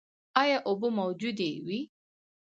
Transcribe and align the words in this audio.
ایا 0.41 0.57
اوبه 0.67 0.87
موجودې 0.97 1.51
وې؟ 1.65 1.79